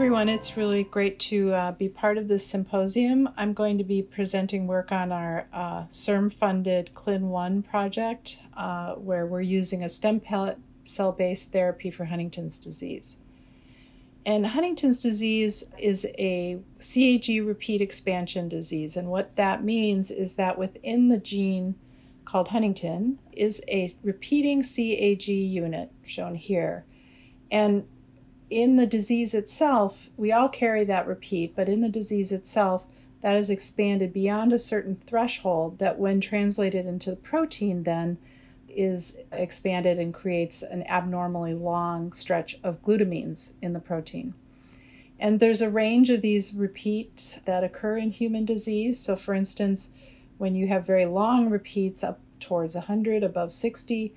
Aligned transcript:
everyone. 0.00 0.30
It's 0.30 0.56
really 0.56 0.84
great 0.84 1.20
to 1.20 1.52
uh, 1.52 1.72
be 1.72 1.86
part 1.86 2.16
of 2.16 2.26
this 2.26 2.46
symposium. 2.46 3.28
I'm 3.36 3.52
going 3.52 3.76
to 3.76 3.84
be 3.84 4.00
presenting 4.00 4.66
work 4.66 4.90
on 4.90 5.12
our 5.12 5.46
uh, 5.52 5.82
CIRM 5.90 6.32
funded 6.32 6.90
CLIN1 6.94 7.68
project, 7.68 8.38
uh, 8.56 8.94
where 8.94 9.26
we're 9.26 9.42
using 9.42 9.84
a 9.84 9.90
stem 9.90 10.22
cell 10.84 11.12
based 11.12 11.52
therapy 11.52 11.90
for 11.90 12.06
Huntington's 12.06 12.58
disease. 12.58 13.18
And 14.24 14.46
Huntington's 14.46 15.02
disease 15.02 15.64
is 15.78 16.06
a 16.16 16.62
CAG 16.78 17.46
repeat 17.46 17.82
expansion 17.82 18.48
disease. 18.48 18.96
And 18.96 19.08
what 19.08 19.36
that 19.36 19.62
means 19.62 20.10
is 20.10 20.36
that 20.36 20.56
within 20.56 21.08
the 21.08 21.18
gene 21.18 21.74
called 22.24 22.48
huntingtin 22.48 23.16
is 23.32 23.60
a 23.68 23.92
repeating 24.02 24.62
CAG 24.62 25.28
unit 25.28 25.92
shown 26.06 26.36
here. 26.36 26.86
And 27.50 27.84
in 28.50 28.76
the 28.76 28.86
disease 28.86 29.32
itself, 29.32 30.10
we 30.16 30.32
all 30.32 30.48
carry 30.48 30.84
that 30.84 31.06
repeat, 31.06 31.54
but 31.54 31.68
in 31.68 31.80
the 31.80 31.88
disease 31.88 32.32
itself, 32.32 32.84
that 33.20 33.36
is 33.36 33.50
expanded 33.50 34.12
beyond 34.12 34.52
a 34.52 34.58
certain 34.58 34.96
threshold 34.96 35.78
that, 35.78 35.98
when 35.98 36.20
translated 36.20 36.86
into 36.86 37.10
the 37.10 37.16
protein, 37.16 37.84
then 37.84 38.18
is 38.68 39.18
expanded 39.32 39.98
and 39.98 40.14
creates 40.14 40.62
an 40.62 40.82
abnormally 40.86 41.54
long 41.54 42.12
stretch 42.12 42.58
of 42.62 42.82
glutamines 42.82 43.52
in 43.60 43.72
the 43.72 43.80
protein. 43.80 44.34
And 45.18 45.38
there's 45.38 45.60
a 45.60 45.68
range 45.68 46.08
of 46.08 46.22
these 46.22 46.54
repeats 46.54 47.40
that 47.44 47.62
occur 47.62 47.98
in 47.98 48.10
human 48.10 48.46
disease. 48.46 48.98
So, 48.98 49.16
for 49.16 49.34
instance, 49.34 49.90
when 50.38 50.54
you 50.54 50.66
have 50.68 50.86
very 50.86 51.04
long 51.04 51.50
repeats 51.50 52.02
up 52.02 52.20
towards 52.40 52.74
100, 52.74 53.22
above 53.22 53.52
60, 53.52 54.14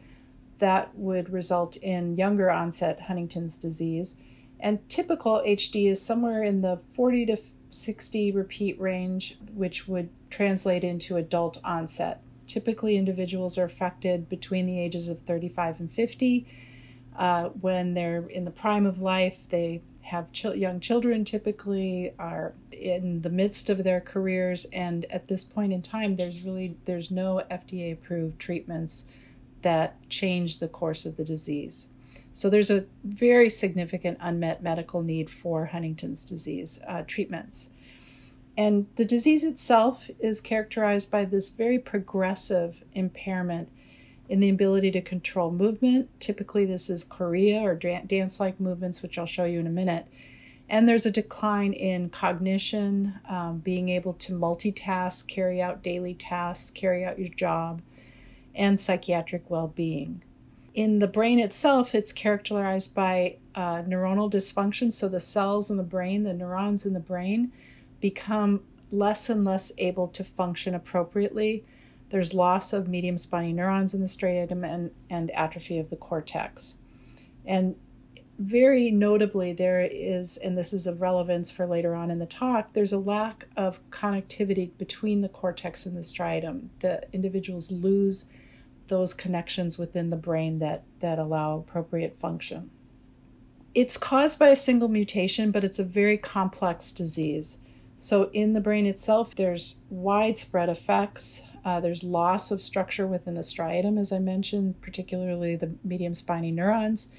that 0.64 0.96
would 0.96 1.30
result 1.30 1.76
in 1.76 2.16
younger 2.16 2.50
onset 2.50 3.02
Huntington's 3.02 3.58
disease. 3.58 4.16
And 4.62 4.88
typical 4.88 5.44
HD 5.46 5.88
is 5.88 6.02
somewhere 6.02 6.42
in 6.42 6.62
the 6.62 6.80
40 6.94 7.26
to 7.26 7.38
60 7.70 8.32
repeat 8.32 8.80
range, 8.80 9.38
which 9.54 9.90
would 9.90 10.08
translate 10.30 10.86
into 10.86 11.18
adult 11.18 11.58
onset. 11.66 12.22
Typically, 12.48 12.96
individuals 12.96 13.58
are 13.58 13.66
affected 13.66 14.30
between 14.30 14.66
the 14.66 14.80
ages 14.80 15.10
of 15.10 15.22
35 15.22 15.82
and 15.82 15.92
50. 15.92 16.48
Uh, 17.18 17.50
when 17.60 17.94
they're 17.94 18.26
in 18.30 18.46
the 18.46 18.52
prime 18.52 18.86
of 18.86 19.02
life, 19.02 19.50
they 19.50 19.82
have 20.00 20.32
ch- 20.32 20.46
young 20.46 20.80
children 20.80 21.26
typically 21.26 22.14
are 22.18 22.54
in 22.72 23.22
the 23.22 23.30
midst 23.30 23.70
of 23.70 23.84
their 23.84 24.00
careers 24.00 24.64
and 24.72 25.04
at 25.12 25.28
this 25.28 25.44
point 25.44 25.72
in 25.72 25.82
time 25.82 26.18
there's 26.18 26.44
really 26.44 26.76
there's 26.84 27.10
no 27.10 27.42
FDA 27.50 27.94
approved 27.94 28.38
treatments 28.38 29.06
that 29.64 29.98
change 30.10 30.60
the 30.60 30.68
course 30.68 31.06
of 31.06 31.18
the 31.18 31.24
disease. 31.26 31.90
So 32.32 32.50
there's 32.50 32.72
a 32.72 32.86
very 33.04 33.50
significant 33.50 34.18
unmet 34.22 34.64
medical 34.64 35.02
need 35.02 35.30
for 35.30 35.68
Huntington's 35.68 36.26
disease 36.26 36.80
uh, 36.88 37.04
treatments. 37.06 37.72
And 38.58 38.88
the 38.96 39.06
disease 39.06 39.44
itself 39.44 40.10
is 40.20 40.42
characterized 40.42 41.12
by 41.12 41.26
this 41.26 41.50
very 41.50 41.80
progressive 41.80 42.84
impairment 42.94 43.70
in 44.30 44.40
the 44.40 44.50
ability 44.50 44.92
to 44.92 45.02
control 45.02 45.52
movement. 45.52 46.10
Typically, 46.20 46.66
this 46.66 46.90
is 46.90 47.04
chorea 47.04 47.62
or 47.62 47.76
dance 47.76 48.40
like 48.40 48.60
movements, 48.60 49.02
which 49.02 49.18
I'll 49.18 49.26
show 49.26 49.46
you 49.46 49.60
in 49.60 49.68
a 49.68 49.72
minute. 49.72 50.08
And 50.70 50.88
there's 50.88 51.06
a 51.06 51.12
decline 51.12 51.74
in 51.74 52.10
cognition, 52.10 53.20
um, 53.28 53.60
being 53.60 53.90
able 53.90 54.14
to 54.14 54.34
multitask, 54.34 55.28
carry 55.28 55.62
out 55.62 55.84
daily 55.84 56.14
tasks, 56.14 56.72
carry 56.72 57.04
out 57.04 57.20
your 57.20 57.30
job, 57.30 57.82
and 58.56 58.80
psychiatric 58.80 59.50
well 59.50 59.68
being. 59.68 60.24
In 60.74 61.00
the 61.00 61.08
brain 61.08 61.40
itself, 61.40 61.94
it's 61.94 62.12
characterized 62.12 62.96
by 62.96 63.38
uh, 63.54 63.84
neuronal 63.84 64.32
dysfunction. 64.32 64.92
So 64.92 65.08
the 65.08 65.20
cells 65.20 65.70
in 65.70 65.78
the 65.78 65.84
brain, 65.84 66.24
the 66.24 66.34
neurons 66.34 66.86
in 66.86 66.94
the 66.94 67.00
brain, 67.00 67.52
become 68.02 68.64
less 68.92 69.30
and 69.30 69.46
less 69.46 69.72
able 69.78 70.08
to 70.10 70.24
function 70.24 70.74
appropriately. 70.74 71.64
There's 72.10 72.34
loss 72.34 72.74
of 72.74 72.88
medium 72.88 73.18
spiny 73.18 73.54
neurons 73.54 73.94
in 73.94 74.02
the 74.02 74.08
striatum 74.08 74.64
and, 74.64 74.92
and 75.10 75.32
atrophy 75.32 75.80
of 75.80 75.90
the 75.90 75.96
cortex. 75.96 76.78
And 77.46 77.76
very 78.40 78.90
notably, 78.90 79.54
there 79.54 79.82
is, 79.82 80.38
and 80.38 80.58
this 80.58 80.74
is 80.74 80.88
of 80.88 81.02
relevance 81.02 81.52
for 81.52 81.68
later 81.68 81.94
on 81.94 82.10
in 82.10 82.20
the 82.20 82.26
talk, 82.26 82.74
there's 82.74 82.94
a 82.94 82.98
lack 82.98 83.48
of 83.56 83.80
connectivity 83.92 84.72
between 84.78 85.22
the 85.22 85.30
cortex 85.30 85.86
and 85.86 85.96
the 85.96 86.02
striatum. 86.02 86.70
The 86.80 87.04
individuals 87.14 87.72
lose 87.72 88.26
those 88.94 89.16
connections 89.16 89.80
within 89.80 90.12
the 90.12 90.16
brain 90.16 90.60
that, 90.60 90.84
that 91.00 91.18
allow 91.18 91.58
appropriate 91.58 92.20
function. 92.20 92.70
It's 93.74 93.98
caused 93.98 94.38
by 94.38 94.50
a 94.50 94.56
single 94.56 94.88
mutation, 94.88 95.50
but 95.50 95.64
it's 95.64 95.80
a 95.80 95.84
very 95.84 96.16
complex 96.16 96.92
disease. 96.92 97.58
So, 97.98 98.30
in 98.34 98.54
the 98.54 98.62
brain 98.62 98.86
itself, 98.86 99.34
there's 99.34 99.80
widespread 99.90 100.70
effects. 100.70 101.42
Uh, 101.66 101.80
there's 101.80 102.04
loss 102.04 102.52
of 102.52 102.62
structure 102.62 103.08
within 103.08 103.34
the 103.34 103.42
striatum, 103.42 104.00
as 104.00 104.12
I 104.12 104.20
mentioned, 104.20 104.80
particularly 104.80 105.56
the 105.56 105.74
medium 105.84 106.14
spiny 106.14 106.52
neurons. 106.52 107.12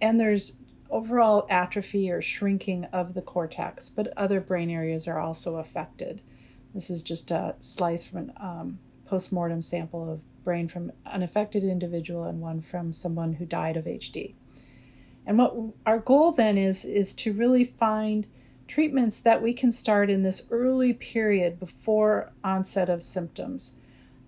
And 0.00 0.18
there's 0.18 0.56
overall 0.90 1.46
atrophy 1.48 2.10
or 2.10 2.20
shrinking 2.20 2.86
of 2.86 3.14
the 3.14 3.22
cortex, 3.22 3.90
but 3.90 4.12
other 4.16 4.40
brain 4.40 4.70
areas 4.70 5.06
are 5.06 5.20
also 5.20 5.58
affected. 5.58 6.20
This 6.74 6.90
is 6.90 7.00
just 7.00 7.30
a 7.30 7.54
slice 7.60 8.02
from 8.02 8.32
a 8.36 8.44
um, 8.44 8.80
post-mortem 9.06 9.62
sample 9.62 10.10
of 10.10 10.20
brain 10.44 10.68
from 10.68 10.92
an 11.06 11.22
affected 11.22 11.64
individual 11.64 12.24
and 12.24 12.40
one 12.40 12.60
from 12.60 12.92
someone 12.92 13.34
who 13.34 13.46
died 13.46 13.76
of 13.76 13.84
HD. 13.84 14.34
And 15.26 15.38
what 15.38 15.54
our 15.86 15.98
goal 15.98 16.32
then 16.32 16.58
is 16.58 16.84
is 16.84 17.14
to 17.14 17.32
really 17.32 17.64
find 17.64 18.26
treatments 18.66 19.20
that 19.20 19.42
we 19.42 19.52
can 19.52 19.70
start 19.70 20.10
in 20.10 20.22
this 20.22 20.48
early 20.50 20.92
period 20.92 21.60
before 21.60 22.32
onset 22.42 22.88
of 22.88 23.02
symptoms. 23.02 23.78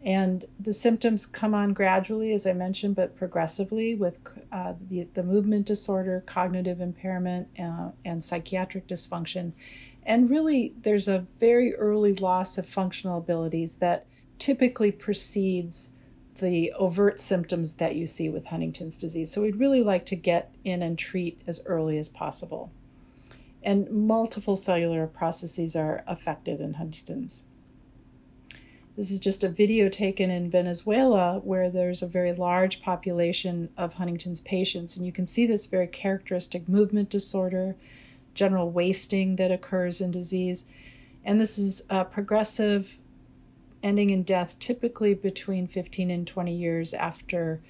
And 0.05 0.45
the 0.61 0.73
symptoms 0.73 1.25
come 1.25 1.55
on 1.55 1.73
gradually, 1.73 2.33
as 2.35 2.47
I 2.47 2.53
mentioned, 2.53 2.95
but 2.95 3.17
progressively 3.17 3.95
with 3.95 4.19
uh, 4.53 4.75
the, 4.91 5.09
the 5.15 5.23
movement 5.23 5.65
disorder, 5.65 6.23
cognitive 6.27 6.81
impairment, 6.81 7.49
uh, 7.59 7.91
and 8.05 8.23
psychiatric 8.23 8.87
dysfunction. 8.87 9.53
And 10.05 10.29
really, 10.29 10.75
there's 10.83 11.09
a 11.09 11.27
very 11.41 11.75
early 11.77 12.13
loss 12.15 12.59
of 12.59 12.67
functional 12.67 13.17
abilities 13.17 13.77
that 13.77 14.05
typically 14.39 14.93
precedes 14.93 15.95
the 16.39 16.73
overt 16.73 17.21
symptoms 17.21 17.75
that 17.75 17.97
you 17.97 18.07
see 18.07 18.29
with 18.29 18.47
Huntington's 18.47 18.99
disease. 18.99 19.33
So 19.33 19.43
we'd 19.43 19.57
really 19.57 19.83
like 19.83 20.05
to 20.07 20.17
get 20.17 20.53
in 20.65 20.83
and 20.83 20.99
treat 20.99 21.41
as 21.47 21.61
early 21.67 21.99
as 21.99 22.09
possible. 22.09 22.73
And 23.63 23.91
multiple 23.91 24.57
cellular 24.57 25.07
processes 25.07 25.75
are 25.77 26.03
affected 26.07 26.61
in 26.61 26.75
Huntington's. 26.75 27.47
This 28.97 29.11
is 29.11 29.19
just 29.19 29.43
a 29.43 29.49
video 29.49 29.89
taken 29.89 30.31
in 30.31 30.51
Venezuela 30.51 31.41
where 31.43 31.69
there's 31.69 32.03
a 32.03 32.07
very 32.07 32.33
large 32.33 32.81
population 32.81 33.69
of 33.77 33.95
Huntington's 33.95 34.41
patients, 34.41 34.97
and 34.97 35.05
you 35.05 35.11
can 35.11 35.27
see 35.27 35.47
this 35.47 35.67
very 35.67 35.89
characteristic 35.89 36.69
movement 36.69 37.11
disorder, 37.11 37.75
general 38.35 38.71
wasting 38.71 39.35
that 39.37 39.51
occurs 39.51 40.01
in 40.01 40.13
disease. 40.13 40.67
And 41.25 41.41
this 41.41 41.59
is 41.59 41.85
a 41.91 42.05
progressive 42.05 42.99
ending 43.85 44.11
in 44.11 44.25
death 44.25 44.59
typically 44.59 45.15
between 45.15 45.69
15 45.69 46.11
and 46.11 46.27
20 46.27 46.53
years 46.53 46.95
after 46.95 47.61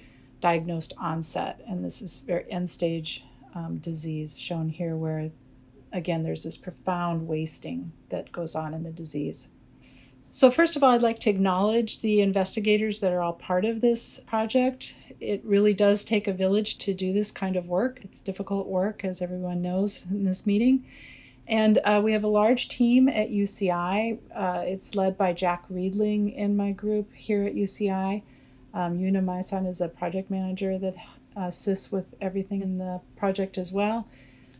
diagnosed 0.41 0.93
onset. 0.97 1.61
And 1.67 1.83
this 1.83 2.01
is 2.01 2.19
very 2.19 2.51
end 2.51 2.69
stage 2.69 3.23
um, 3.53 3.77
disease 3.77 4.39
shown 4.39 4.69
here, 4.69 4.95
where 4.95 5.29
again 5.91 6.23
there's 6.23 6.43
this 6.43 6.57
profound 6.57 7.27
wasting 7.27 7.91
that 8.09 8.31
goes 8.31 8.55
on 8.55 8.73
in 8.73 8.83
the 8.83 8.91
disease. 8.91 9.49
So, 10.31 10.51
first 10.51 10.75
of 10.75 10.83
all, 10.83 10.91
I'd 10.91 11.01
like 11.01 11.19
to 11.19 11.29
acknowledge 11.29 12.01
the 12.01 12.19
investigators 12.19 12.99
that 12.99 13.13
are 13.13 13.21
all 13.21 13.31
part 13.31 13.63
of 13.63 13.79
this 13.79 14.19
project. 14.19 14.95
It 15.21 15.41
really 15.45 15.73
does 15.73 16.03
take 16.03 16.27
a 16.27 16.33
village 16.33 16.77
to 16.79 16.93
do 16.93 17.13
this 17.13 17.31
kind 17.31 17.55
of 17.55 17.67
work. 17.67 17.99
It's 18.01 18.19
difficult 18.19 18.67
work, 18.67 19.05
as 19.05 19.21
everyone 19.21 19.61
knows 19.61 20.05
in 20.09 20.25
this 20.25 20.45
meeting. 20.45 20.85
And 21.47 21.79
uh, 21.83 22.01
we 22.03 22.11
have 22.13 22.23
a 22.23 22.27
large 22.27 22.69
team 22.69 23.07
at 23.07 23.29
UCI. 23.29 24.17
Uh, 24.33 24.63
it's 24.65 24.95
led 24.95 25.17
by 25.17 25.33
Jack 25.33 25.65
Reidling 25.69 26.31
in 26.31 26.57
my 26.57 26.71
group 26.71 27.13
here 27.13 27.43
at 27.43 27.53
UCI. 27.53 28.23
Um, 28.73 28.97
Yuna 28.97 29.67
is 29.67 29.79
a 29.79 29.87
project 29.87 30.31
manager 30.31 30.77
that 30.79 30.95
assists 31.35 31.91
with 31.91 32.05
everything 32.19 32.61
in 32.61 32.77
the 32.77 32.99
project 33.15 33.57
as 33.57 33.71
well. 33.71 34.07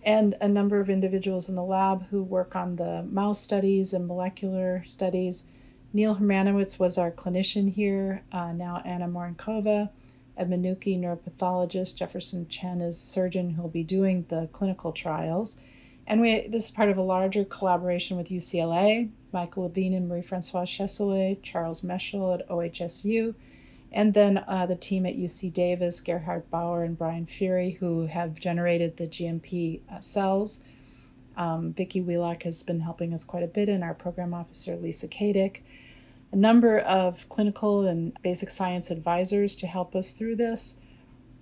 And 0.05 0.35
a 0.39 0.47
number 0.47 0.79
of 0.79 0.89
individuals 0.89 1.49
in 1.49 1.55
the 1.55 1.63
lab 1.63 2.05
who 2.07 2.21
work 2.21 2.55
on 2.55 2.75
the 2.75 3.03
mouse 3.09 3.41
studies 3.41 3.91
and 3.93 4.07
molecular 4.07 4.83
studies. 4.85 5.45
Neil 5.91 6.15
Hermanowicz 6.15 6.79
was 6.79 6.97
our 6.97 7.11
clinician 7.11 7.71
here, 7.71 8.21
uh, 8.31 8.51
now 8.51 8.81
Anna 8.85 9.07
Morenkova. 9.07 9.89
Ed 10.37 10.49
Monuki, 10.49 10.99
neuropathologist. 10.99 11.95
Jefferson 11.95 12.47
Chen 12.49 12.81
is 12.81 12.99
surgeon 12.99 13.51
who 13.51 13.61
will 13.61 13.69
be 13.69 13.83
doing 13.83 14.25
the 14.27 14.49
clinical 14.51 14.91
trials. 14.91 15.55
And 16.07 16.21
we 16.21 16.47
this 16.47 16.65
is 16.65 16.71
part 16.71 16.89
of 16.89 16.97
a 16.97 17.01
larger 17.01 17.43
collaboration 17.43 18.17
with 18.17 18.29
UCLA, 18.29 19.09
Michael 19.33 19.63
Levine 19.63 19.93
and 19.93 20.07
Marie 20.07 20.21
Francoise 20.21 20.69
Chesselet, 20.69 21.41
Charles 21.41 21.81
Meshul 21.81 22.39
at 22.39 22.47
OHSU, 22.47 23.33
and 23.91 24.13
then 24.13 24.43
uh, 24.47 24.65
the 24.65 24.75
team 24.75 25.05
at 25.05 25.17
UC 25.17 25.51
Davis, 25.51 26.01
Gerhard 26.01 26.49
Bauer 26.51 26.83
and 26.83 26.97
Brian 26.97 27.25
Fury, 27.25 27.71
who 27.79 28.05
have 28.05 28.39
generated 28.39 28.97
the 28.97 29.07
GMP 29.07 29.81
uh, 29.91 29.99
cells. 29.99 30.59
Um, 31.37 31.73
Vicki 31.73 32.01
Wheelock 32.01 32.43
has 32.43 32.63
been 32.63 32.81
helping 32.81 33.13
us 33.13 33.23
quite 33.23 33.43
a 33.43 33.47
bit, 33.47 33.67
and 33.67 33.83
our 33.83 33.93
program 33.93 34.33
officer, 34.33 34.75
Lisa 34.75 35.07
Kadyk. 35.07 35.61
A 36.31 36.35
number 36.35 36.79
of 36.79 37.27
clinical 37.29 37.87
and 37.87 38.15
basic 38.21 38.49
science 38.49 38.91
advisors 38.91 39.55
to 39.55 39.67
help 39.67 39.95
us 39.95 40.11
through 40.11 40.35
this. 40.35 40.75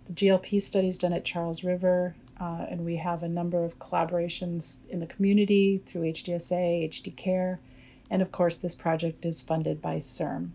The 0.07 0.13
GLP 0.13 0.61
studies 0.61 0.97
done 0.97 1.13
at 1.13 1.25
Charles 1.25 1.63
River, 1.63 2.15
uh, 2.39 2.65
and 2.69 2.85
we 2.85 2.97
have 2.97 3.23
a 3.23 3.29
number 3.29 3.63
of 3.63 3.79
collaborations 3.79 4.87
in 4.89 4.99
the 4.99 5.05
community 5.05 5.81
through 5.85 6.01
HDSA, 6.03 6.89
HD 6.89 7.15
Care, 7.15 7.59
and 8.09 8.21
of 8.21 8.31
course, 8.31 8.57
this 8.57 8.75
project 8.75 9.25
is 9.25 9.41
funded 9.41 9.81
by 9.81 9.97
CIRM. 9.97 10.49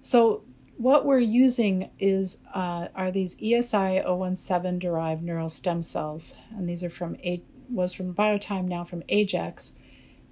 So 0.00 0.42
what 0.76 1.04
we're 1.04 1.18
using 1.18 1.90
is 1.98 2.38
uh, 2.54 2.88
are 2.94 3.10
these 3.10 3.36
ESI 3.36 4.02
017 4.36 4.78
derived 4.78 5.22
neural 5.22 5.48
stem 5.48 5.82
cells, 5.82 6.34
and 6.50 6.68
these 6.68 6.82
are 6.82 6.90
from 6.90 7.16
a, 7.24 7.42
was 7.70 7.94
from 7.94 8.14
Biotime 8.14 8.66
now 8.66 8.84
from 8.84 9.02
Ajax, 9.08 9.76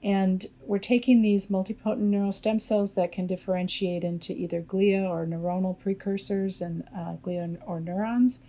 and 0.02 0.46
we're 0.64 0.78
taking 0.78 1.22
these 1.22 1.46
multipotent 1.46 1.98
neural 1.98 2.32
stem 2.32 2.58
cells 2.58 2.94
that 2.94 3.12
can 3.12 3.26
differentiate 3.26 4.02
into 4.02 4.32
either 4.32 4.62
glia 4.62 5.08
or 5.08 5.26
neuronal 5.26 5.78
precursors 5.78 6.60
and 6.60 6.84
uh, 6.96 7.16
glia 7.22 7.58
or 7.66 7.80
neurons, 7.80 8.40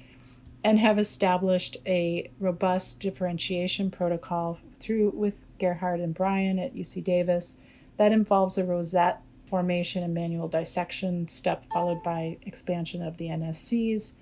and 0.64 0.80
have 0.80 1.00
established 1.00 1.78
a 1.86 2.30
robust 2.40 3.00
differentiation 3.00 3.90
protocol 3.90 4.60
through 4.80 5.12
with 5.12 5.44
Gerhard 5.60 6.00
and 6.00 6.14
Brian 6.14 6.60
at 6.60 6.76
UC 6.76 7.04
Davis 7.04 7.58
that 7.98 8.12
involves 8.12 8.58
a 8.58 8.64
rosette 8.64 9.22
formation 9.46 10.02
and 10.02 10.14
manual 10.14 10.48
dissection 10.48 11.28
step, 11.28 11.66
followed 11.74 12.02
by 12.04 12.38
expansion 12.44 13.04
of 13.04 13.18
the 13.18 13.28
NSCs. 13.28 14.16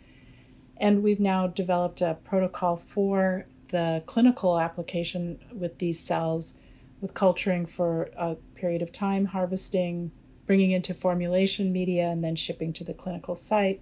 And 0.77 1.03
we've 1.03 1.19
now 1.19 1.47
developed 1.47 2.01
a 2.01 2.17
protocol 2.23 2.77
for 2.77 3.45
the 3.67 4.01
clinical 4.05 4.59
application 4.59 5.39
with 5.53 5.77
these 5.77 5.99
cells, 5.99 6.57
with 6.99 7.13
culturing 7.13 7.65
for 7.65 8.09
a 8.17 8.35
period 8.55 8.81
of 8.81 8.91
time, 8.91 9.25
harvesting, 9.25 10.11
bringing 10.47 10.71
into 10.71 10.93
formulation 10.93 11.71
media, 11.71 12.07
and 12.07 12.23
then 12.23 12.35
shipping 12.35 12.73
to 12.73 12.83
the 12.83 12.93
clinical 12.93 13.35
site. 13.35 13.81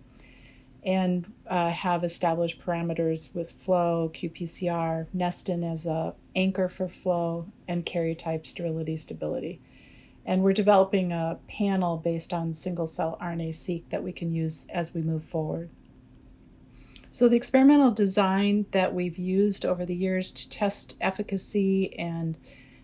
And 0.85 1.31
uh, 1.47 1.71
have 1.71 2.03
established 2.03 2.61
parameters 2.61 3.35
with 3.35 3.51
flow, 3.51 4.11
qPCR, 4.13 5.07
Nestin 5.15 5.69
as 5.69 5.85
a 5.85 6.15
anchor 6.35 6.69
for 6.69 6.87
flow, 6.87 7.47
and 7.67 7.85
karyotype 7.85 8.45
sterility 8.45 8.95
stability. 8.95 9.59
And 10.25 10.43
we're 10.43 10.53
developing 10.53 11.11
a 11.11 11.39
panel 11.47 11.97
based 11.97 12.33
on 12.33 12.53
single 12.53 12.87
cell 12.87 13.17
RNA 13.21 13.55
seq 13.55 13.89
that 13.89 14.03
we 14.03 14.11
can 14.11 14.33
use 14.33 14.67
as 14.69 14.93
we 14.93 15.01
move 15.01 15.23
forward. 15.23 15.69
So, 17.09 17.27
the 17.27 17.37
experimental 17.37 17.91
design 17.91 18.65
that 18.71 18.93
we've 18.93 19.17
used 19.17 19.65
over 19.65 19.85
the 19.85 19.95
years 19.95 20.31
to 20.33 20.49
test 20.49 20.97
efficacy 21.01 21.97
and 21.97 22.37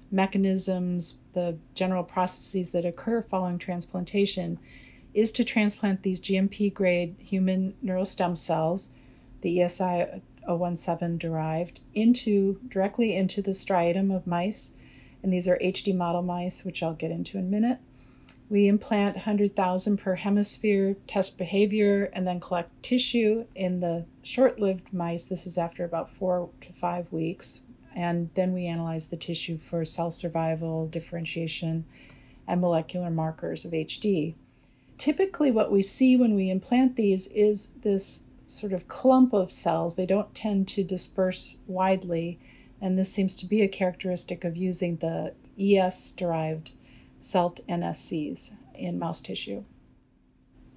mechanisms, 0.10 1.20
the 1.34 1.58
general 1.76 2.04
processes 2.04 2.72
that 2.72 2.86
occur 2.86 3.22
following 3.22 3.58
transplantation, 3.58 4.60
is 5.14 5.32
to 5.34 5.44
transplant 5.44 6.04
these 6.04 6.22
GMP 6.22 6.74
grade 6.74 7.16
human 7.20 7.76
neural 7.82 8.06
stem 8.06 8.36
cells, 8.36 8.90
the 9.42 9.58
ESI 9.58 10.22
017 10.48 11.18
derived, 11.18 11.82
into 11.94 12.60
directly 12.68 13.16
into 13.16 13.42
the 13.42 13.52
striatum 13.52 14.16
of 14.16 14.28
mice 14.28 14.76
and 15.24 15.32
these 15.32 15.48
are 15.48 15.58
HD 15.60 15.96
model 15.96 16.22
mice, 16.22 16.66
which 16.66 16.84
I'll 16.84 16.94
get 16.94 17.10
into 17.10 17.38
in 17.38 17.46
a 17.46 17.48
minute. 17.48 17.80
We 18.50 18.68
implant 18.68 19.16
100,000 19.16 19.98
per 19.98 20.16
hemisphere, 20.16 20.98
test 21.08 21.38
behavior, 21.38 22.10
and 22.14 22.28
then 22.28 22.42
collect 22.42 22.84
tissue 22.84 23.46
in 23.56 23.80
the 23.80 24.06
short 24.22 24.60
lived 24.60 24.94
mice. 24.94 25.26
This 25.26 25.48
is 25.48 25.58
after 25.58 25.86
about 25.86 26.10
four 26.10 26.50
to 26.62 26.74
five 26.74 27.12
weeks. 27.12 27.62
And 27.96 28.30
then 28.34 28.54
we 28.54 28.66
analyze 28.66 29.08
the 29.08 29.18
tissue 29.18 29.58
for 29.58 29.86
cell 29.86 30.12
survival, 30.12 30.88
differentiation, 30.88 31.86
and 32.48 32.60
molecular 32.60 33.10
markers 33.10 33.64
of 33.64 33.72
HD. 33.72 34.36
Typically, 35.04 35.52
what 35.52 35.70
we 35.70 35.82
see 35.82 36.16
when 36.16 36.34
we 36.34 36.50
implant 36.50 36.96
these 36.96 37.28
is 37.28 37.74
this 37.82 38.28
sort 38.48 38.72
of 38.72 38.88
clump 38.88 39.34
of 39.34 39.52
cells. 39.52 39.96
They 39.96 40.06
don't 40.06 40.34
tend 40.34 40.70
to 40.70 40.82
disperse 40.82 41.58
widely 41.68 42.40
and 42.80 42.98
this 42.98 43.12
seems 43.12 43.36
to 43.36 43.46
be 43.46 43.62
a 43.62 43.68
characteristic 43.68 44.46
of 44.46 44.56
using 44.56 44.96
the 44.98 45.34
ES 45.60 46.12
derived 46.12 46.72
CELT 47.22 47.60
NSCs 47.68 48.56
in 48.76 48.98
mouse 48.98 49.20
tissue. 49.20 49.66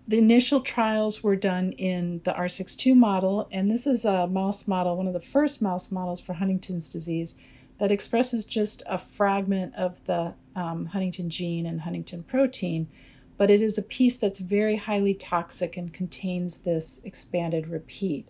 The 0.08 0.18
initial 0.18 0.60
trials 0.60 1.22
were 1.22 1.36
done 1.36 1.70
in 1.72 2.20
the 2.24 2.32
R62 2.32 2.96
model, 2.96 3.48
and 3.52 3.70
this 3.70 3.86
is 3.86 4.04
a 4.04 4.26
mouse 4.26 4.66
model, 4.66 4.96
one 4.96 5.06
of 5.06 5.14
the 5.14 5.20
first 5.20 5.62
mouse 5.62 5.92
models 5.92 6.20
for 6.20 6.34
Huntington's 6.34 6.88
disease, 6.88 7.36
that 7.78 7.92
expresses 7.92 8.44
just 8.44 8.82
a 8.88 8.98
fragment 8.98 9.74
of 9.76 10.04
the 10.04 10.34
um, 10.56 10.88
huntingtin 10.92 11.28
gene 11.28 11.66
and 11.66 11.80
huntingtin 11.80 12.26
protein, 12.26 12.88
but 13.36 13.50
it 13.50 13.60
is 13.60 13.76
a 13.76 13.82
piece 13.82 14.16
that's 14.16 14.38
very 14.38 14.76
highly 14.76 15.14
toxic 15.14 15.76
and 15.76 15.92
contains 15.92 16.58
this 16.58 17.00
expanded 17.04 17.68
repeat. 17.68 18.28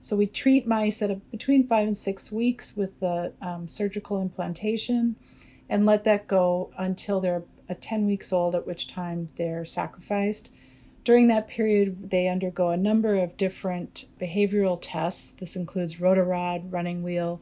So 0.00 0.16
we 0.16 0.26
treat 0.26 0.66
mice 0.66 1.00
at 1.00 1.10
a, 1.10 1.16
between 1.16 1.66
five 1.66 1.86
and 1.86 1.96
six 1.96 2.32
weeks 2.32 2.76
with 2.76 2.98
the 3.00 3.32
um, 3.40 3.68
surgical 3.68 4.20
implantation 4.20 5.16
and 5.68 5.86
let 5.86 6.04
that 6.04 6.26
go 6.26 6.70
until 6.76 7.20
they're 7.20 7.44
a 7.68 7.74
10 7.74 8.06
weeks 8.06 8.32
old, 8.32 8.54
at 8.54 8.66
which 8.66 8.86
time 8.86 9.28
they're 9.36 9.64
sacrificed. 9.64 10.52
During 11.04 11.28
that 11.28 11.48
period, 11.48 12.10
they 12.10 12.28
undergo 12.28 12.70
a 12.70 12.76
number 12.76 13.14
of 13.16 13.36
different 13.36 14.06
behavioral 14.20 14.78
tests. 14.80 15.30
This 15.30 15.56
includes 15.56 15.96
rotarod, 15.96 16.72
running 16.72 17.02
wheel, 17.02 17.40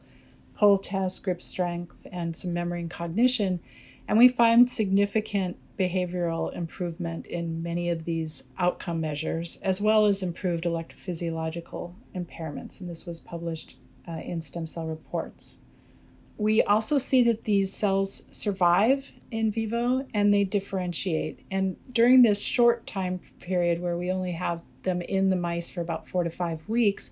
pull 0.55 0.77
test, 0.77 1.23
grip 1.23 1.41
strength, 1.41 2.07
and 2.11 2.35
some 2.35 2.53
memory 2.53 2.81
and 2.81 2.89
cognition. 2.89 3.59
And 4.07 4.17
we 4.17 4.27
find 4.27 4.69
significant 4.69 5.57
behavioral 5.81 6.55
improvement 6.55 7.25
in 7.25 7.63
many 7.63 7.89
of 7.89 8.05
these 8.05 8.49
outcome 8.59 9.01
measures, 9.01 9.57
as 9.63 9.81
well 9.81 10.05
as 10.05 10.21
improved 10.21 10.65
electrophysiological 10.65 11.95
impairments. 12.15 12.79
And 12.79 12.87
this 12.87 13.07
was 13.07 13.19
published 13.19 13.77
uh, 14.07 14.21
in 14.23 14.41
Stem 14.41 14.67
Cell 14.67 14.85
Reports. 14.85 15.59
We 16.37 16.61
also 16.63 16.97
see 16.99 17.23
that 17.23 17.45
these 17.45 17.73
cells 17.73 18.27
survive 18.31 19.11
in 19.31 19.51
vivo 19.51 20.05
and 20.13 20.31
they 20.31 20.43
differentiate. 20.43 21.45
And 21.49 21.75
during 21.91 22.21
this 22.21 22.41
short 22.41 22.85
time 22.85 23.19
period 23.39 23.81
where 23.81 23.97
we 23.97 24.11
only 24.11 24.33
have 24.33 24.61
them 24.83 25.01
in 25.01 25.29
the 25.29 25.35
mice 25.35 25.69
for 25.69 25.81
about 25.81 26.07
four 26.07 26.23
to 26.23 26.29
five 26.29 26.67
weeks, 26.67 27.11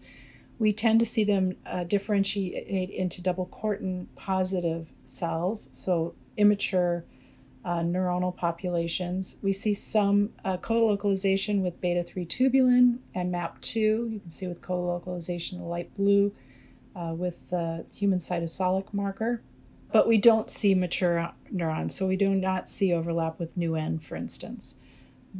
we 0.59 0.73
tend 0.73 0.99
to 0.99 1.05
see 1.05 1.23
them 1.23 1.55
uh, 1.65 1.85
differentiate 1.85 2.89
into 2.89 3.21
double 3.21 3.45
cortin 3.47 4.07
positive 4.15 4.91
cells, 5.05 5.69
so 5.73 6.13
immature 6.38 7.05
uh, 7.69 7.83
neuronal 7.83 8.35
populations. 8.35 9.38
We 9.43 9.53
see 9.53 9.75
some 9.75 10.31
uh, 10.43 10.57
co-localization 10.57 11.61
with 11.61 11.79
beta-3 11.79 12.27
tubulin 12.27 12.97
and 13.13 13.31
MAP2. 13.31 13.75
You 14.11 14.19
can 14.19 14.31
see 14.31 14.47
with 14.47 14.59
co-localization 14.59 15.59
the 15.59 15.65
light 15.65 15.93
blue 15.93 16.33
uh, 16.95 17.13
with 17.15 17.51
the 17.51 17.85
human 17.93 18.17
cytosolic 18.17 18.91
marker. 18.91 19.43
But 19.91 20.07
we 20.07 20.17
don't 20.17 20.49
see 20.49 20.73
mature 20.73 21.31
neurons, 21.51 21.95
so 21.95 22.07
we 22.07 22.15
do 22.15 22.33
not 22.33 22.67
see 22.67 22.91
overlap 22.91 23.38
with 23.38 23.55
NeuN, 23.55 24.01
for 24.01 24.15
instance. 24.15 24.79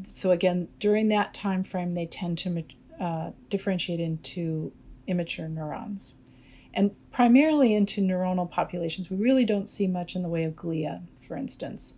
So 0.05 0.29
again, 0.29 0.67
during 0.79 1.07
that 1.07 1.33
time 1.33 1.63
frame, 1.63 1.95
they 1.95 2.05
tend 2.05 2.38
to 2.39 2.63
uh, 3.00 3.31
differentiate 3.50 4.00
into 4.00 4.71
immature 5.07 5.48
neurons. 5.48 6.13
And 6.75 6.95
primarily 7.09 7.74
into 7.74 8.01
neuronal 8.01 8.50
populations, 8.50 9.09
we 9.09 9.17
really 9.17 9.45
don't 9.45 9.67
see 9.67 9.88
much 9.88 10.15
in 10.15 10.21
the 10.21 10.29
way 10.29 10.43
of 10.43 10.53
glia, 10.53 11.01
for 11.27 11.36
instance. 11.36 11.95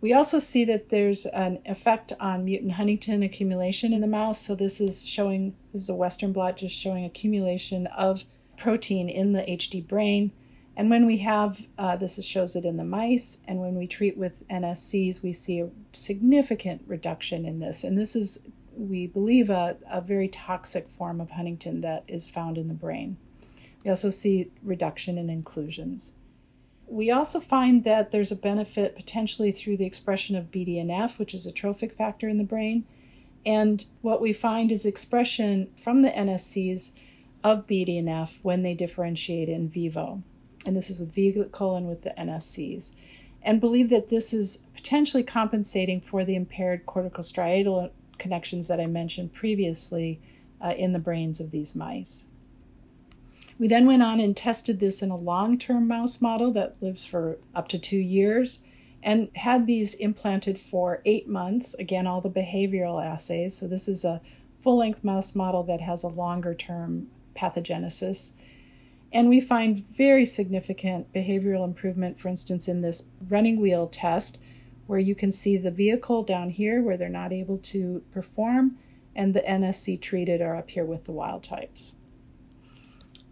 We 0.00 0.12
also 0.12 0.38
see 0.38 0.64
that 0.66 0.90
there's 0.90 1.26
an 1.26 1.58
effect 1.66 2.12
on 2.20 2.44
mutant 2.44 2.72
huntingtin 2.72 3.24
accumulation 3.24 3.92
in 3.92 4.00
the 4.00 4.06
mouse. 4.06 4.40
So 4.40 4.54
this 4.54 4.80
is 4.80 5.04
showing, 5.04 5.56
this 5.72 5.82
is 5.82 5.88
a 5.88 5.94
Western 5.94 6.32
blot 6.32 6.58
just 6.58 6.76
showing 6.76 7.04
accumulation 7.04 7.88
of 7.88 8.24
protein 8.56 9.08
in 9.08 9.32
the 9.32 9.42
HD 9.42 9.86
brain. 9.86 10.30
And 10.76 10.90
when 10.90 11.06
we 11.06 11.16
have, 11.18 11.66
uh, 11.76 11.96
this 11.96 12.24
shows 12.24 12.54
it 12.54 12.64
in 12.64 12.76
the 12.76 12.84
mice, 12.84 13.38
and 13.48 13.58
when 13.58 13.74
we 13.74 13.88
treat 13.88 14.16
with 14.16 14.46
NSCs, 14.48 15.24
we 15.24 15.32
see 15.32 15.60
a 15.60 15.70
significant 15.92 16.82
reduction 16.86 17.44
in 17.44 17.58
this. 17.58 17.82
And 17.82 17.98
this 17.98 18.14
is, 18.14 18.48
we 18.76 19.08
believe, 19.08 19.50
a, 19.50 19.76
a 19.90 20.00
very 20.00 20.28
toxic 20.28 20.88
form 20.88 21.20
of 21.20 21.30
huntingtin 21.30 21.82
that 21.82 22.04
is 22.06 22.30
found 22.30 22.56
in 22.56 22.68
the 22.68 22.74
brain. 22.74 23.16
We 23.84 23.90
also 23.90 24.10
see 24.10 24.52
reduction 24.62 25.18
in 25.18 25.28
inclusions. 25.28 26.14
We 26.90 27.10
also 27.10 27.38
find 27.40 27.84
that 27.84 28.10
there's 28.10 28.32
a 28.32 28.36
benefit 28.36 28.94
potentially 28.94 29.52
through 29.52 29.76
the 29.76 29.84
expression 29.84 30.36
of 30.36 30.50
BDNF, 30.50 31.18
which 31.18 31.34
is 31.34 31.46
a 31.46 31.52
trophic 31.52 31.92
factor 31.92 32.28
in 32.28 32.38
the 32.38 32.44
brain. 32.44 32.86
And 33.44 33.84
what 34.00 34.20
we 34.20 34.32
find 34.32 34.72
is 34.72 34.84
expression 34.84 35.70
from 35.76 36.02
the 36.02 36.10
NSCs 36.10 36.92
of 37.44 37.66
BDNF 37.66 38.38
when 38.42 38.62
they 38.62 38.74
differentiate 38.74 39.48
in 39.48 39.68
vivo. 39.68 40.22
And 40.66 40.76
this 40.76 40.90
is 40.90 40.98
with 40.98 41.14
vehicle 41.14 41.76
and 41.76 41.88
with 41.88 42.02
the 42.02 42.14
NSCs. 42.18 42.94
And 43.42 43.60
believe 43.60 43.90
that 43.90 44.08
this 44.08 44.32
is 44.32 44.66
potentially 44.74 45.22
compensating 45.22 46.00
for 46.00 46.24
the 46.24 46.34
impaired 46.34 46.86
corticostriatal 46.86 47.90
connections 48.18 48.66
that 48.66 48.80
I 48.80 48.86
mentioned 48.86 49.32
previously 49.32 50.20
uh, 50.60 50.74
in 50.76 50.92
the 50.92 50.98
brains 50.98 51.40
of 51.40 51.50
these 51.50 51.76
mice. 51.76 52.26
We 53.58 53.66
then 53.66 53.86
went 53.86 54.02
on 54.02 54.20
and 54.20 54.36
tested 54.36 54.78
this 54.78 55.02
in 55.02 55.10
a 55.10 55.16
long 55.16 55.58
term 55.58 55.88
mouse 55.88 56.20
model 56.20 56.52
that 56.52 56.80
lives 56.80 57.04
for 57.04 57.38
up 57.54 57.68
to 57.68 57.78
two 57.78 57.98
years 57.98 58.60
and 59.02 59.28
had 59.34 59.66
these 59.66 59.94
implanted 59.94 60.58
for 60.58 61.02
eight 61.04 61.28
months. 61.28 61.74
Again, 61.74 62.06
all 62.06 62.20
the 62.20 62.30
behavioral 62.30 63.04
assays. 63.04 63.56
So, 63.56 63.66
this 63.66 63.88
is 63.88 64.04
a 64.04 64.20
full 64.62 64.78
length 64.78 65.02
mouse 65.02 65.34
model 65.34 65.62
that 65.64 65.80
has 65.80 66.02
a 66.02 66.08
longer 66.08 66.54
term 66.54 67.08
pathogenesis. 67.34 68.34
And 69.12 69.28
we 69.28 69.40
find 69.40 69.76
very 69.76 70.26
significant 70.26 71.12
behavioral 71.12 71.64
improvement, 71.64 72.20
for 72.20 72.28
instance, 72.28 72.68
in 72.68 72.82
this 72.82 73.10
running 73.28 73.58
wheel 73.60 73.86
test, 73.86 74.38
where 74.86 74.98
you 74.98 75.14
can 75.14 75.32
see 75.32 75.56
the 75.56 75.70
vehicle 75.70 76.22
down 76.22 76.50
here 76.50 76.82
where 76.82 76.96
they're 76.96 77.08
not 77.08 77.32
able 77.32 77.58
to 77.58 78.02
perform, 78.10 78.76
and 79.16 79.32
the 79.32 79.40
NSC 79.40 80.00
treated 80.00 80.40
are 80.42 80.56
up 80.56 80.70
here 80.70 80.84
with 80.84 81.04
the 81.04 81.12
wild 81.12 81.42
types. 81.42 81.96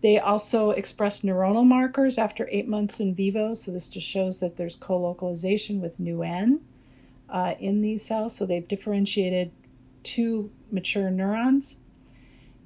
They 0.06 0.20
also 0.20 0.70
express 0.70 1.22
neuronal 1.22 1.66
markers 1.66 2.16
after 2.16 2.48
eight 2.52 2.68
months 2.68 3.00
in 3.00 3.12
vivo, 3.12 3.54
so 3.54 3.72
this 3.72 3.88
just 3.88 4.06
shows 4.06 4.38
that 4.38 4.56
there's 4.56 4.76
co 4.76 4.96
localization 4.96 5.80
with 5.80 5.98
NeuN 5.98 6.60
uh, 7.28 7.56
in 7.58 7.82
these 7.82 8.04
cells. 8.04 8.36
So 8.36 8.46
they've 8.46 8.68
differentiated 8.68 9.50
to 10.04 10.52
mature 10.70 11.10
neurons. 11.10 11.78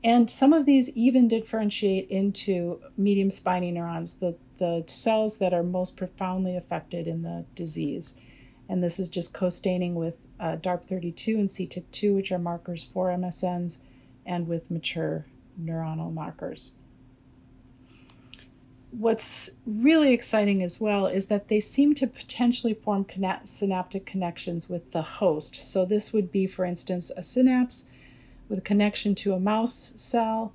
And 0.04 0.30
some 0.30 0.52
of 0.52 0.66
these 0.66 0.90
even 0.90 1.28
differentiate 1.28 2.11
into 2.11 2.82
medium 2.99 3.30
spiny 3.30 3.70
neurons, 3.70 4.18
the, 4.18 4.37
the 4.59 4.85
cells 4.87 5.38
that 5.38 5.54
are 5.54 5.62
most 5.62 5.97
profoundly 5.97 6.59
affected 6.59 7.06
in 7.06 7.23
the 7.23 7.47
disease. 7.54 8.18
And 8.68 8.85
this 8.85 8.99
is 8.99 9.09
just 9.09 9.32
co 9.32 9.49
staining 9.49 9.94
with 9.94 10.18
uh, 10.38 10.56
DARPP-32 10.56 11.35
and 11.37 11.49
CTIP2, 11.49 12.14
which 12.14 12.32
are 12.32 12.38
markers 12.38 12.82
for 12.92 13.09
MSNs, 13.09 13.78
and 14.26 14.47
with 14.47 14.70
mature 14.70 15.25
neuronal 15.59 16.12
markers 16.12 16.73
what's 18.90 19.50
really 19.66 20.12
exciting 20.12 20.62
as 20.62 20.80
well 20.80 21.06
is 21.06 21.26
that 21.26 21.49
they 21.49 21.61
seem 21.61 21.94
to 21.94 22.06
potentially 22.06 22.75
form 22.75 23.04
connect, 23.04 23.49
synaptic 23.49 24.04
connections 24.04 24.68
with 24.68 24.92
the 24.92 25.02
host. 25.02 25.54
So, 25.56 25.85
this 25.85 26.12
would 26.12 26.32
be, 26.32 26.47
for 26.47 26.64
instance, 26.64 27.11
a 27.16 27.23
synapse 27.23 27.88
with 28.49 28.59
a 28.59 28.62
connection 28.62 29.14
to 29.16 29.32
a 29.32 29.40
mouse 29.40 29.94
cell 29.97 30.52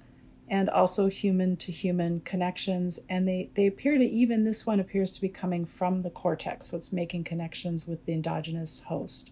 and 0.47 0.69
also 0.69 1.07
human 1.07 1.55
to 1.57 1.71
human 1.71 2.19
connections. 2.19 2.99
And 3.09 3.27
they, 3.27 3.49
they 3.55 3.67
appear 3.67 3.97
to 3.97 4.03
even, 4.03 4.43
this 4.43 4.65
one 4.65 4.79
appears 4.79 5.11
to 5.13 5.21
be 5.21 5.29
coming 5.29 5.65
from 5.65 6.01
the 6.01 6.09
cortex. 6.09 6.67
So, 6.67 6.77
it's 6.77 6.91
making 6.91 7.23
connections 7.23 7.87
with 7.87 8.05
the 8.05 8.13
endogenous 8.13 8.83
host. 8.83 9.31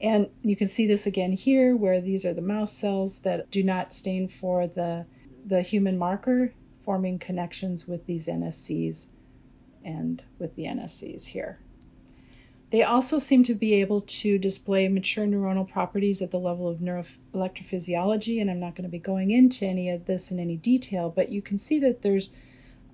And 0.00 0.28
you 0.42 0.56
can 0.56 0.66
see 0.66 0.86
this 0.86 1.06
again 1.06 1.32
here, 1.32 1.76
where 1.76 2.00
these 2.00 2.24
are 2.24 2.34
the 2.34 2.42
mouse 2.42 2.72
cells 2.72 3.20
that 3.20 3.50
do 3.50 3.62
not 3.62 3.92
stain 3.92 4.26
for 4.28 4.66
the, 4.66 5.06
the 5.44 5.62
human 5.62 5.98
marker 5.98 6.52
forming 6.84 7.18
connections 7.18 7.86
with 7.86 8.06
these 8.06 8.26
NSCs 8.26 9.08
and 9.84 10.22
with 10.38 10.54
the 10.56 10.64
NSCs 10.64 11.26
here. 11.26 11.58
They 12.72 12.82
also 12.82 13.18
seem 13.18 13.42
to 13.44 13.54
be 13.54 13.74
able 13.74 14.00
to 14.00 14.38
display 14.38 14.88
mature 14.88 15.26
neuronal 15.26 15.68
properties 15.68 16.22
at 16.22 16.30
the 16.30 16.38
level 16.38 16.68
of 16.68 16.78
neuroelectrophysiology, 16.78 18.40
and 18.40 18.50
I'm 18.50 18.60
not 18.60 18.74
going 18.74 18.84
to 18.84 18.90
be 18.90 18.98
going 18.98 19.30
into 19.30 19.66
any 19.66 19.90
of 19.90 20.06
this 20.06 20.30
in 20.30 20.38
any 20.38 20.56
detail, 20.56 21.10
but 21.10 21.28
you 21.28 21.42
can 21.42 21.58
see 21.58 21.78
that 21.80 22.00
there's 22.00 22.32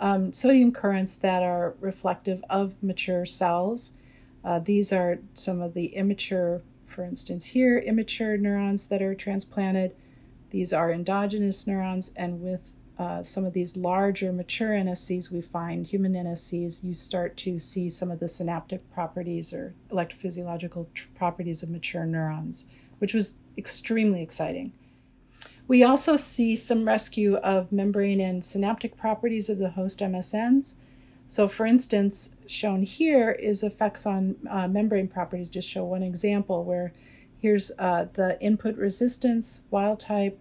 um, 0.01 0.33
sodium 0.33 0.73
currents 0.73 1.15
that 1.15 1.45
are 1.45 1.77
reflective 1.81 2.45
of 2.51 2.75
mature 2.83 3.25
cells. 3.25 3.93
Uh, 4.45 4.59
these 4.59 4.93
are 4.93 5.21
some 5.35 5.61
of 5.61 5.75
the 5.75 5.87
immature, 5.95 6.61
for 6.89 7.05
instance, 7.05 7.45
here, 7.47 7.79
immature 7.79 8.37
neurons 8.37 8.87
that 8.87 9.01
are 9.01 9.15
transplanted. 9.15 9.95
These 10.51 10.73
are 10.73 10.91
endogenous 10.91 11.69
neurons, 11.69 12.13
and 12.17 12.41
with 12.41 12.73
uh, 12.99 13.23
some 13.23 13.45
of 13.45 13.53
these 13.53 13.77
larger 13.77 14.33
mature 14.33 14.71
NSCs 14.71 15.31
we 15.31 15.41
find, 15.41 15.87
human 15.87 16.15
NSCs, 16.15 16.83
you 16.83 16.95
start 16.95 17.37
to 17.39 17.61
see 17.61 17.89
some 17.89 18.11
of 18.11 18.19
the 18.19 18.27
synaptic 18.27 18.93
properties 18.93 19.53
or 19.53 19.73
electrophysiological 19.91 20.87
tr- 20.95 21.07
properties 21.15 21.63
of 21.63 21.71
mature 21.71 22.05
neurons, 22.05 22.67
which 22.99 23.15
was 23.15 23.39
extremely 23.57 24.21
exciting. 24.21 24.73
We 25.69 25.85
also 25.85 26.17
see 26.17 26.57
some 26.57 26.87
rescue 26.87 27.37
of 27.37 27.71
membrane 27.71 28.21
and 28.21 28.45
synaptic 28.45 28.97
properties 28.97 29.49
of 29.49 29.59
the 29.59 29.71
host 29.71 30.01
MSNs. 30.01 30.75
So, 31.29 31.47
for 31.47 31.67
instance, 31.67 32.37
shown 32.47 32.83
here 32.83 33.31
is 33.31 33.63
effects 33.63 34.07
on 34.07 34.35
uh, 34.51 34.67
membrane 34.67 35.09
properties. 35.09 35.51
Just 35.51 35.69
show 35.69 35.85
one 35.85 36.03
example 36.03 36.65
where 36.65 36.93
here's 37.39 37.71
uh, 37.79 38.07
the 38.15 38.41
input 38.41 38.77
resistance, 38.77 39.65
wild 39.71 40.01
type, 40.01 40.41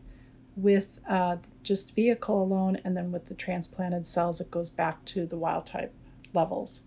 with 0.57 0.99
uh, 1.07 1.37
just 1.63 1.95
vehicle 1.95 2.41
alone, 2.41 2.77
and 2.83 2.97
then 2.97 3.11
with 3.11 3.27
the 3.27 3.35
transplanted 3.35 4.07
cells, 4.07 4.41
it 4.41 4.51
goes 4.51 4.69
back 4.69 5.05
to 5.05 5.25
the 5.25 5.37
wild 5.37 5.65
type 5.65 5.93
levels. 6.33 6.81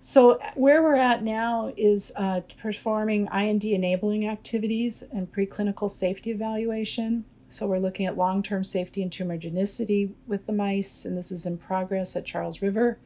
So, 0.00 0.38
where 0.54 0.82
we're 0.82 0.96
at 0.96 1.22
now 1.22 1.72
is 1.78 2.12
uh, 2.16 2.42
performing 2.60 3.26
IND 3.32 3.64
enabling 3.64 4.28
activities 4.28 5.02
and 5.02 5.32
preclinical 5.32 5.90
safety 5.90 6.30
evaluation. 6.30 7.24
So, 7.48 7.66
we're 7.66 7.78
looking 7.78 8.04
at 8.04 8.16
long 8.16 8.42
term 8.42 8.64
safety 8.64 9.02
and 9.02 9.10
tumorigenicity 9.10 10.12
with 10.26 10.46
the 10.46 10.52
mice, 10.52 11.06
and 11.06 11.16
this 11.16 11.32
is 11.32 11.46
in 11.46 11.56
progress 11.56 12.16
at 12.16 12.26
Charles 12.26 12.60
River. 12.60 12.98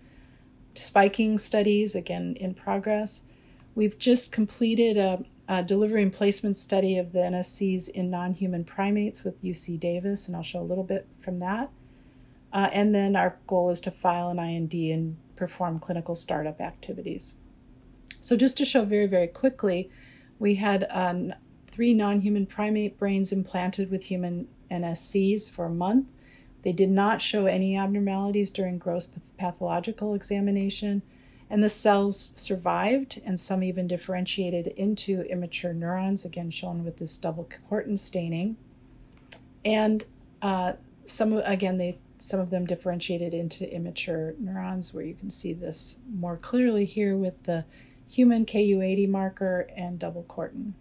Spiking 0.74 1.38
studies, 1.38 1.94
again, 1.94 2.36
in 2.40 2.52
progress. 2.52 3.26
We've 3.76 3.96
just 3.96 4.32
completed 4.32 4.96
a 4.96 5.24
uh, 5.48 5.62
placement 6.10 6.56
study 6.56 6.98
of 6.98 7.12
the 7.12 7.20
NSCs 7.20 7.88
in 7.88 8.10
non 8.10 8.34
human 8.34 8.64
primates 8.64 9.24
with 9.24 9.42
UC 9.42 9.80
Davis, 9.80 10.28
and 10.28 10.36
I'll 10.36 10.42
show 10.42 10.60
a 10.60 10.62
little 10.62 10.84
bit 10.84 11.06
from 11.20 11.38
that. 11.38 11.70
Uh, 12.52 12.68
and 12.72 12.94
then 12.94 13.16
our 13.16 13.36
goal 13.46 13.70
is 13.70 13.80
to 13.82 13.90
file 13.90 14.30
an 14.30 14.38
IND 14.38 14.72
and 14.74 15.16
perform 15.36 15.78
clinical 15.78 16.14
startup 16.14 16.60
activities. 16.60 17.36
So, 18.20 18.36
just 18.36 18.58
to 18.58 18.64
show 18.64 18.84
very, 18.84 19.06
very 19.06 19.26
quickly, 19.26 19.90
we 20.38 20.56
had 20.56 20.86
uh, 20.90 21.34
three 21.66 21.94
non 21.94 22.20
human 22.20 22.44
primate 22.44 22.98
brains 22.98 23.32
implanted 23.32 23.90
with 23.90 24.04
human 24.04 24.48
NSCs 24.70 25.48
for 25.48 25.64
a 25.64 25.70
month. 25.70 26.08
They 26.62 26.72
did 26.72 26.90
not 26.90 27.22
show 27.22 27.46
any 27.46 27.76
abnormalities 27.76 28.50
during 28.50 28.78
gross 28.78 29.08
pathological 29.38 30.14
examination 30.14 31.02
and 31.50 31.62
the 31.62 31.68
cells 31.68 32.32
survived, 32.36 33.20
and 33.24 33.38
some 33.38 33.62
even 33.62 33.86
differentiated 33.86 34.68
into 34.68 35.22
immature 35.30 35.72
neurons, 35.72 36.24
again 36.24 36.50
shown 36.50 36.84
with 36.84 36.98
this 36.98 37.16
double 37.16 37.48
cortin 37.68 37.96
staining. 37.96 38.56
And 39.64 40.04
uh, 40.42 40.74
some, 41.04 41.32
again, 41.44 41.78
they 41.78 41.98
some 42.18 42.40
of 42.40 42.50
them 42.50 42.66
differentiated 42.66 43.32
into 43.32 43.72
immature 43.72 44.34
neurons, 44.38 44.92
where 44.92 45.04
you 45.04 45.14
can 45.14 45.30
see 45.30 45.52
this 45.52 46.00
more 46.12 46.36
clearly 46.36 46.84
here 46.84 47.16
with 47.16 47.44
the 47.44 47.64
human 48.08 48.44
Ku80 48.44 49.08
marker 49.08 49.68
and 49.76 49.98
double 49.98 50.24
cortin. 50.24 50.74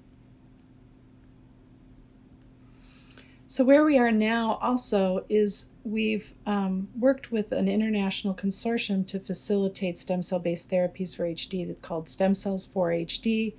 So, 3.49 3.63
where 3.63 3.85
we 3.85 3.97
are 3.97 4.11
now 4.11 4.59
also 4.61 5.23
is 5.29 5.73
we've 5.85 6.33
um, 6.45 6.89
worked 6.99 7.31
with 7.31 7.53
an 7.53 7.69
international 7.69 8.35
consortium 8.35 9.07
to 9.07 9.21
facilitate 9.21 9.97
stem 9.97 10.21
cell 10.21 10.39
based 10.39 10.69
therapies 10.69 11.15
for 11.15 11.23
HD 11.23 11.65
that's 11.65 11.79
called 11.79 12.09
Stem 12.09 12.33
Cells 12.33 12.65
for 12.65 12.89
HD. 12.89 13.53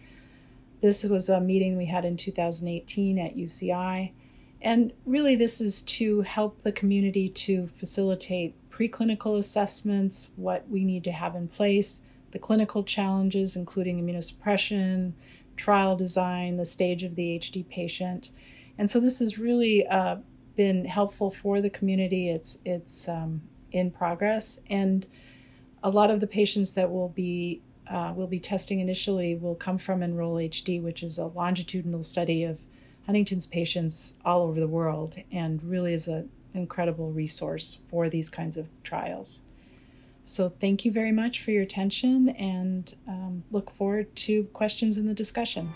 This 0.83 1.05
was 1.05 1.31
a 1.31 1.41
meeting 1.41 1.79
we 1.79 1.87
had 1.87 2.05
in 2.05 2.19
2018 2.19 3.19
at 3.19 3.35
UCI. 3.35 4.13
And 4.61 4.93
really, 5.07 5.37
this 5.37 5.59
is 5.59 5.81
to 5.83 6.21
help 6.21 6.61
the 6.61 6.73
community 6.73 7.31
to 7.31 7.67
facilitate 7.69 8.55
preclinical 8.69 9.39
assessments, 9.39 10.35
what 10.37 10.69
we 10.69 10.85
need 10.85 11.03
to 11.05 11.13
have 11.13 11.35
in 11.35 11.49
place, 11.49 12.03
the 12.33 12.39
clinical 12.39 12.85
challenges, 12.85 13.57
including 13.57 14.05
immunosuppression, 14.05 15.15
trial 15.57 15.97
design, 15.97 16.59
the 16.59 16.67
stage 16.67 17.05
of 17.05 17.15
the 17.15 17.39
HD 17.39 17.67
patient 17.67 18.33
and 18.79 18.89
so 18.89 19.01
this 19.01 19.19
has 19.19 19.39
really 19.39 19.87
uh, 19.87 20.17
been 20.57 20.85
helpful 20.85 21.31
for 21.31 21.61
the 21.61 21.71
community. 21.71 22.31
It's 22.31 22.59
it's 22.65 23.09
um, 23.09 23.43
in 23.73 23.91
progress, 23.91 24.61
and 24.71 25.07
a 25.83 25.91
lot 25.91 26.11
of 26.11 26.21
the 26.21 26.27
patients 26.27 26.75
that 26.75 26.91
will 26.91 27.09
be 27.09 27.61
uh, 27.91 28.13
will 28.15 28.27
be 28.27 28.41
testing 28.41 28.81
initially 28.81 29.35
will 29.35 29.55
come 29.55 29.79
from 29.79 30.03
Enroll 30.03 30.37
HD, 30.37 30.83
which 30.83 31.03
is 31.03 31.19
a 31.19 31.27
longitudinal 31.27 32.03
study 32.03 32.45
of 32.45 32.61
Huntington's 33.07 33.47
patients 33.47 34.19
all 34.25 34.43
over 34.43 34.61
the 34.61 34.69
world, 34.69 35.17
and 35.33 35.63
really 35.63 35.95
is 35.95 36.09
an 36.09 36.29
incredible 36.55 37.13
resource 37.13 37.81
for 37.91 38.09
these 38.09 38.29
kinds 38.29 38.57
of 38.57 38.69
trials. 38.83 39.43
So 40.25 40.51
thank 40.51 40.85
you 40.85 40.93
very 40.93 41.13
much 41.13 41.43
for 41.43 41.53
your 41.53 41.63
attention, 41.63 42.29
and 42.31 42.95
um, 43.09 43.45
look 43.51 43.71
forward 43.71 44.15
to 44.17 44.45
questions 44.53 44.99
in 44.99 45.07
the 45.07 45.15
discussion. 45.15 45.73